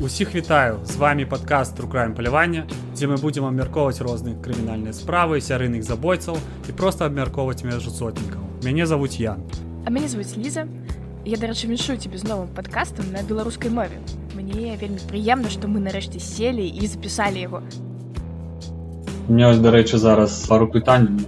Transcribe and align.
Усіх 0.00 0.34
вітаю! 0.34 0.78
З 0.84 0.96
вами 0.96 1.26
падкаст 1.26 1.80
рукраем 1.80 2.14
палявання 2.14 2.66
дзе 2.94 3.06
мы 3.06 3.16
будзем 3.22 3.44
абмяркоўваць 3.46 4.02
розныя 4.02 4.34
крымінальныя 4.42 4.90
справы 4.90 5.38
сярыйных 5.38 5.86
забойцаў 5.86 6.34
і 6.68 6.72
просто 6.72 7.06
абмяркоўваць 7.06 7.62
межу 7.62 7.90
сотнікаў. 7.94 8.42
Мяне 8.66 8.86
завуць 8.90 9.22
я. 9.22 9.36
А 9.86 9.90
мяне 9.94 10.08
звуць 10.08 10.34
Ліза. 10.34 10.66
Я 11.24 11.38
дарэчы 11.38 11.70
віншую 11.70 11.94
тебе 11.98 12.18
з 12.18 12.26
новым 12.26 12.48
падкастам 12.50 13.06
на 13.14 13.22
беларускай 13.22 13.70
мове. 13.70 14.02
Мне 14.34 14.74
вельмі 14.74 14.98
прыемна 15.06 15.46
што 15.46 15.70
мы 15.70 15.78
нарэшце 15.78 16.18
селі 16.18 16.66
і 16.66 16.90
запісалі 16.90 17.38
яго. 17.38 17.62
Мне 19.28 19.46
ось 19.46 19.62
дарэчы 19.62 20.02
зараз 20.02 20.42
пару 20.50 20.66
пытанняў. 20.66 21.22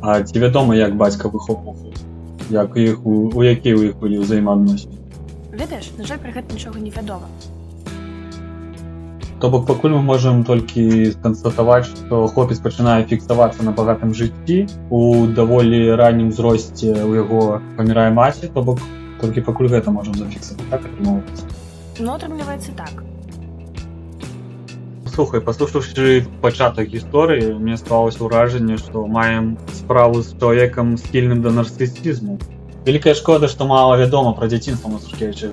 А 0.00 0.22
ці 0.22 0.38
вядома 0.38 0.78
як 0.78 0.94
бацька 0.94 1.26
выхопу 1.26 1.74
як 2.50 2.76
іх 2.76 3.02
у, 3.02 3.34
у 3.34 3.42
які 3.42 3.74
ў 3.74 3.90
іх 3.90 3.98
былі 3.98 4.22
ўзаемаадносіны? 4.22 5.02
Ведаеш 5.50 5.90
на 5.98 6.06
жаль 6.06 6.22
пра 6.22 6.30
гэта 6.30 6.46
нічога 6.54 6.78
не 6.78 6.94
вядома 6.94 7.26
То 9.42 9.48
бок 9.50 9.64
пакуль 9.66 9.90
мы 9.90 10.02
можам 10.06 10.44
толькі 10.46 11.10
канстатаваць, 11.18 11.90
што 11.90 12.28
хлопец 12.30 12.60
пачынае 12.62 13.02
фіксавацца 13.10 13.64
на 13.66 13.72
багатым 13.74 14.12
жыцці 14.14 14.58
у 14.86 15.26
даволі 15.26 15.80
раннім 15.98 16.28
узросце 16.30 16.94
ў 16.94 17.26
яго 17.26 17.58
памірае 17.74 18.14
маці, 18.14 18.52
то 18.54 18.62
бок 18.62 18.78
толькі 19.18 19.42
пакуль 19.42 19.66
гэта 19.66 19.90
можам 19.90 20.14
зафіксаваць 20.14 20.68
так 20.70 20.86
атрымоўваецца. 20.86 21.42
Ну 21.98 22.14
атрымліваецца 22.14 22.70
так. 22.78 23.02
Слухай, 25.10 25.42
паслушаўшы 25.42 26.22
пачатак 26.38 26.94
гісторыі, 26.94 27.58
мне 27.58 27.74
склалася 27.82 28.22
ўражанне, 28.22 28.78
што 28.78 29.10
маем 29.10 29.58
справу 29.74 30.22
з 30.22 30.38
чалавекам 30.38 30.94
скільным 30.94 31.42
да 31.42 31.50
нарцысізму. 31.50 32.38
Вялікая 32.86 33.18
шкода, 33.18 33.50
што 33.50 33.66
мала 33.66 33.98
вядома 33.98 34.38
пра 34.38 34.46
дзяцінства 34.46 34.86
Мазуркевіча 34.86 35.50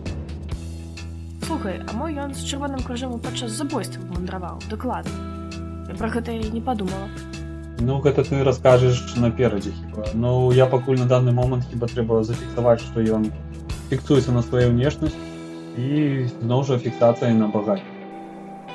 слухай 1.48 1.80
а 1.87 1.93
мой 1.93 2.16
ён 2.16 2.34
з 2.34 2.45
чырвоным 2.45 2.80
крыжом 2.80 3.19
падчас 3.21 3.53
забойства 3.53 4.03
вандраваў 4.15 4.61
дакладна 4.71 5.12
я 5.89 5.95
пра 5.98 6.09
гэта 6.09 6.33
і 6.33 6.50
не 6.50 6.61
падумала 6.61 7.09
ну 7.81 8.00
гэта 8.00 8.25
ты 8.25 8.42
раскажаш 8.45 9.17
наперадзе 9.17 9.73
хіба 9.77 10.09
ну 10.14 10.53
я 10.53 10.67
пакуль 10.67 10.98
на 10.98 11.06
данный 11.06 11.33
момант 11.33 11.69
хіба 11.70 11.87
трэба 11.92 12.23
зафіксаваць 12.25 12.81
што 12.87 13.05
ён 13.05 13.31
фіксуецца 13.91 14.33
на 14.33 14.42
сваёй 14.42 14.70
унешнасць 14.73 15.17
і 15.77 16.27
зноў 16.41 16.64
жа 16.64 16.78
фіксацыя 16.78 17.34
на 17.34 17.48
багаць 17.48 17.83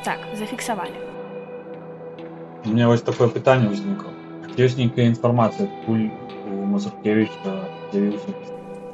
так 0.03 0.20
зафіксавалі 0.38 1.00
мне 2.66 2.88
вось 2.88 3.02
такое 3.02 3.30
пытанне 3.34 3.72
ўзнікла 3.73 4.14
ёсць 4.59 4.78
нейкая 4.78 5.08
інфармацыя 5.08 5.70
пуль 5.86 6.09
у 6.52 6.66
мазуркевич 6.66 7.31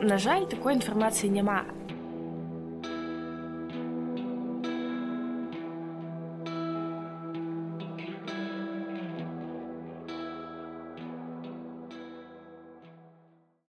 на 0.02 0.18
жаль 0.18 0.46
такой 0.46 0.78
інфармацыі 0.78 1.34
няма 1.34 1.64